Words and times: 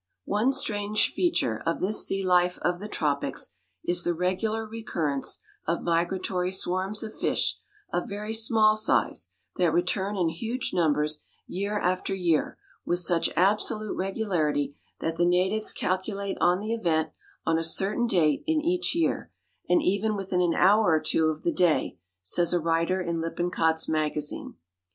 One 0.25 0.51
strange 0.51 1.11
feature 1.13 1.61
of 1.63 1.79
this 1.79 2.07
sea 2.07 2.25
life 2.25 2.57
of 2.63 2.79
the 2.79 2.87
tropics 2.87 3.51
is 3.83 4.03
the 4.03 4.15
regular 4.15 4.65
recurrence 4.65 5.37
of 5.67 5.83
migratory 5.83 6.51
swarms 6.51 7.03
of 7.03 7.13
fish 7.13 7.59
of 7.93 8.09
very 8.09 8.33
small 8.33 8.75
size 8.75 9.29
that 9.57 9.71
return 9.71 10.17
in 10.17 10.29
huge 10.29 10.71
numbers 10.73 11.23
year 11.45 11.77
after 11.77 12.15
year 12.15 12.57
with 12.83 12.97
such 12.97 13.29
absolute 13.35 13.95
regularity 13.95 14.75
that 15.01 15.17
the 15.17 15.25
natives 15.27 15.71
calculate 15.71 16.39
on 16.41 16.59
the 16.61 16.73
event 16.73 17.11
on 17.45 17.59
a 17.59 17.63
certain 17.63 18.07
date 18.07 18.43
in 18.47 18.59
each 18.59 18.95
year 18.95 19.31
and 19.69 19.83
even 19.83 20.15
within 20.15 20.41
an 20.41 20.55
hour 20.55 20.85
or 20.95 20.99
two 20.99 21.27
of 21.27 21.43
the 21.43 21.53
day, 21.53 21.99
says 22.23 22.53
a 22.53 22.59
writer 22.59 22.99
in 22.99 23.21
Lippincott's 23.21 23.87
Magazine. 23.87 24.55